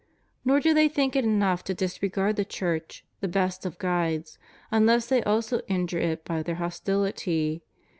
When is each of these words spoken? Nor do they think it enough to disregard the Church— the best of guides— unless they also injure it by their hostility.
Nor 0.43 0.59
do 0.59 0.73
they 0.73 0.87
think 0.87 1.15
it 1.15 1.23
enough 1.23 1.63
to 1.65 1.75
disregard 1.75 2.35
the 2.35 2.43
Church— 2.43 3.05
the 3.21 3.27
best 3.27 3.67
of 3.67 3.77
guides— 3.77 4.39
unless 4.71 5.05
they 5.05 5.21
also 5.21 5.61
injure 5.67 5.99
it 5.99 6.25
by 6.25 6.41
their 6.41 6.55
hostility. 6.55 7.61